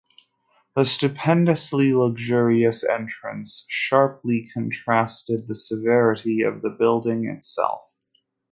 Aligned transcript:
The 0.75 0.83
"stupendously 0.83 1.93
luxurious" 1.93 2.83
entrance 2.83 3.65
sharply 3.69 4.49
contrasted 4.51 5.45
the 5.47 5.53
severity 5.53 6.41
of 6.41 6.63
the 6.63 6.71
building 6.71 7.25
itself. 7.25 7.83